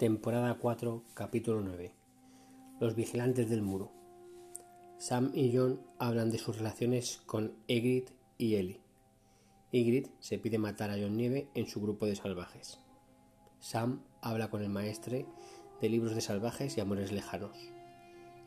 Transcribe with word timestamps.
temporada 0.00 0.56
4, 0.56 1.04
capítulo 1.12 1.60
9. 1.60 1.92
Los 2.80 2.94
vigilantes 2.94 3.50
del 3.50 3.60
muro. 3.60 3.92
Sam 4.96 5.30
y 5.34 5.54
John 5.54 5.82
hablan 5.98 6.30
de 6.30 6.38
sus 6.38 6.56
relaciones 6.56 7.20
con 7.26 7.52
Ygritte 7.66 8.14
y 8.38 8.54
Ellie. 8.54 8.80
Ygritte 9.72 10.10
se 10.18 10.38
pide 10.38 10.56
matar 10.56 10.88
a 10.88 10.94
John 10.94 11.18
Nieve 11.18 11.50
en 11.54 11.66
su 11.66 11.82
grupo 11.82 12.06
de 12.06 12.16
salvajes. 12.16 12.80
Sam 13.58 14.00
habla 14.22 14.48
con 14.48 14.62
el 14.62 14.70
maestre 14.70 15.26
de 15.82 15.90
libros 15.90 16.14
de 16.14 16.22
salvajes 16.22 16.78
y 16.78 16.80
amores 16.80 17.12
lejanos. 17.12 17.58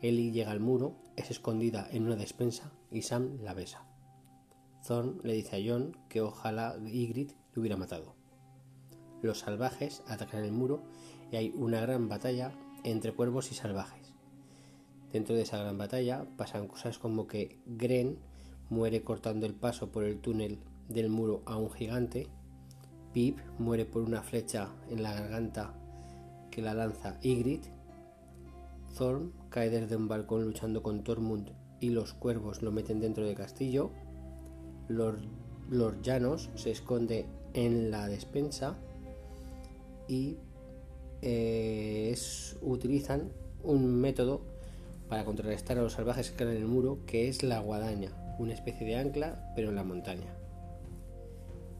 Ellie 0.02 0.32
llega 0.32 0.50
al 0.50 0.58
muro, 0.58 0.96
es 1.14 1.30
escondida 1.30 1.86
en 1.92 2.04
una 2.04 2.16
despensa 2.16 2.72
y 2.90 3.02
Sam 3.02 3.38
la 3.44 3.54
besa. 3.54 3.86
Thorn 4.84 5.20
le 5.22 5.34
dice 5.34 5.54
a 5.54 5.60
John 5.64 5.96
que 6.08 6.20
ojalá 6.20 6.76
Ygritte 6.84 7.36
lo 7.52 7.60
hubiera 7.60 7.76
matado. 7.76 8.16
Los 9.24 9.38
salvajes 9.38 10.02
atacan 10.06 10.44
el 10.44 10.52
muro 10.52 10.82
y 11.30 11.36
hay 11.36 11.52
una 11.56 11.80
gran 11.80 12.08
batalla 12.08 12.52
entre 12.84 13.12
cuervos 13.12 13.50
y 13.50 13.54
salvajes. 13.54 14.12
Dentro 15.12 15.34
de 15.34 15.42
esa 15.42 15.58
gran 15.58 15.78
batalla 15.78 16.26
pasan 16.36 16.66
cosas 16.66 16.98
como 16.98 17.26
que 17.26 17.58
Gren 17.66 18.18
muere 18.70 19.02
cortando 19.02 19.46
el 19.46 19.54
paso 19.54 19.92
por 19.92 20.04
el 20.04 20.20
túnel 20.20 20.58
del 20.88 21.08
muro 21.08 21.42
a 21.46 21.56
un 21.56 21.70
gigante, 21.70 22.28
Pip 23.12 23.38
muere 23.58 23.86
por 23.86 24.02
una 24.02 24.22
flecha 24.22 24.70
en 24.90 25.02
la 25.02 25.14
garganta 25.14 25.72
que 26.50 26.62
la 26.62 26.74
lanza 26.74 27.18
Ygritte, 27.22 27.70
Thorn 28.96 29.32
cae 29.50 29.70
desde 29.70 29.96
un 29.96 30.08
balcón 30.08 30.44
luchando 30.44 30.82
con 30.82 31.04
Tormund 31.04 31.50
y 31.80 31.90
los 31.90 32.14
cuervos 32.14 32.62
lo 32.62 32.72
meten 32.72 33.00
dentro 33.00 33.24
del 33.24 33.36
castillo, 33.36 33.90
los, 34.88 35.16
llanos 36.02 36.50
se 36.54 36.70
esconde 36.70 37.26
en 37.54 37.90
la 37.90 38.08
despensa 38.08 38.76
y 40.08 40.36
eh, 41.24 42.14
utilizan 42.60 43.30
un 43.62 44.00
método 44.00 44.42
para 45.08 45.24
contrarrestar 45.24 45.78
a 45.78 45.82
los 45.82 45.94
salvajes 45.94 46.30
que 46.30 46.44
en 46.44 46.50
el 46.50 46.66
muro, 46.66 46.98
que 47.06 47.28
es 47.28 47.42
la 47.42 47.60
guadaña, 47.60 48.10
una 48.38 48.52
especie 48.52 48.86
de 48.86 48.96
ancla, 48.96 49.52
pero 49.56 49.70
en 49.70 49.76
la 49.76 49.84
montaña. 49.84 50.36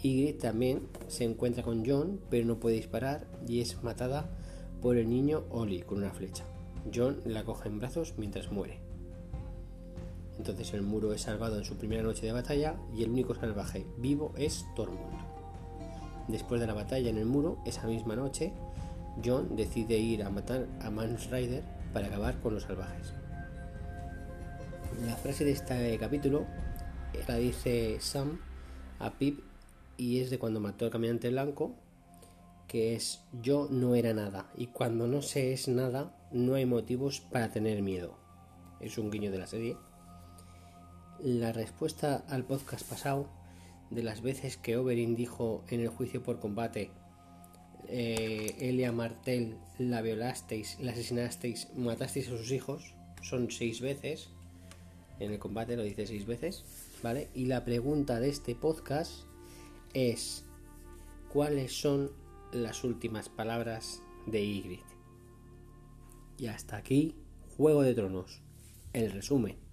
Ygritte 0.02 0.40
también 0.40 0.88
se 1.08 1.24
encuentra 1.24 1.62
con 1.62 1.84
John, 1.86 2.20
pero 2.30 2.46
no 2.46 2.58
puede 2.58 2.76
disparar 2.76 3.26
y 3.46 3.60
es 3.60 3.82
matada 3.82 4.28
por 4.82 4.96
el 4.96 5.08
niño 5.08 5.44
Oli 5.50 5.82
con 5.82 5.98
una 5.98 6.10
flecha. 6.10 6.44
John 6.94 7.20
la 7.24 7.44
coge 7.44 7.68
en 7.68 7.78
brazos 7.78 8.14
mientras 8.18 8.50
muere. 8.50 8.78
Entonces 10.38 10.74
el 10.74 10.82
muro 10.82 11.12
es 11.12 11.22
salvado 11.22 11.58
en 11.58 11.64
su 11.64 11.76
primera 11.76 12.02
noche 12.02 12.26
de 12.26 12.32
batalla 12.32 12.76
y 12.94 13.02
el 13.02 13.10
único 13.10 13.34
salvaje 13.34 13.86
vivo 13.98 14.32
es 14.36 14.66
Tormund. 14.74 15.34
Después 16.28 16.60
de 16.60 16.66
la 16.66 16.74
batalla 16.74 17.10
en 17.10 17.18
el 17.18 17.26
muro, 17.26 17.58
esa 17.66 17.86
misma 17.86 18.16
noche, 18.16 18.52
John 19.22 19.56
decide 19.56 19.98
ir 19.98 20.22
a 20.22 20.30
matar 20.30 20.66
a 20.80 20.90
Mans 20.90 21.30
Rider 21.30 21.62
para 21.92 22.06
acabar 22.06 22.40
con 22.40 22.54
los 22.54 22.64
salvajes. 22.64 23.12
La 25.06 25.16
frase 25.16 25.44
de 25.44 25.52
este 25.52 25.98
capítulo 25.98 26.46
la 27.28 27.36
dice 27.36 27.98
Sam 28.00 28.38
a 28.98 29.10
Pip 29.10 29.40
y 29.96 30.20
es 30.20 30.30
de 30.30 30.38
cuando 30.38 30.60
mató 30.60 30.84
al 30.84 30.90
caminante 30.90 31.30
blanco, 31.30 31.74
que 32.66 32.94
es 32.94 33.22
yo 33.42 33.68
no 33.70 33.94
era 33.94 34.14
nada 34.14 34.50
y 34.56 34.68
cuando 34.68 35.06
no 35.06 35.22
se 35.22 35.52
es 35.52 35.68
nada 35.68 36.16
no 36.32 36.54
hay 36.54 36.66
motivos 36.66 37.20
para 37.20 37.50
tener 37.50 37.82
miedo. 37.82 38.16
Es 38.80 38.98
un 38.98 39.10
guiño 39.10 39.30
de 39.30 39.38
la 39.38 39.46
serie. 39.46 39.76
La 41.20 41.52
respuesta 41.52 42.24
al 42.28 42.44
podcast 42.44 42.88
pasado 42.88 43.28
de 43.90 44.02
las 44.02 44.22
veces 44.22 44.56
que 44.56 44.76
Oberyn 44.76 45.14
dijo 45.14 45.64
en 45.68 45.80
el 45.80 45.88
juicio 45.88 46.22
por 46.22 46.40
combate 46.40 46.90
eh, 47.88 48.56
Elia 48.60 48.92
Martel 48.92 49.56
la 49.78 50.02
violasteis, 50.02 50.78
la 50.80 50.92
asesinasteis, 50.92 51.68
matasteis 51.76 52.28
a 52.28 52.36
sus 52.36 52.50
hijos, 52.52 52.94
son 53.22 53.50
seis 53.50 53.80
veces, 53.80 54.28
en 55.20 55.32
el 55.32 55.38
combate 55.38 55.76
lo 55.76 55.82
dice 55.82 56.06
seis 56.06 56.26
veces, 56.26 56.64
¿vale? 57.02 57.28
Y 57.34 57.46
la 57.46 57.64
pregunta 57.64 58.20
de 58.20 58.28
este 58.28 58.54
podcast 58.54 59.24
es, 59.92 60.44
¿cuáles 61.32 61.72
son 61.72 62.10
las 62.52 62.84
últimas 62.84 63.28
palabras 63.28 64.02
de 64.26 64.44
Ygritte? 64.44 64.94
Y 66.38 66.46
hasta 66.46 66.76
aquí, 66.76 67.14
Juego 67.56 67.82
de 67.82 67.94
Tronos, 67.94 68.42
el 68.92 69.12
resumen. 69.12 69.63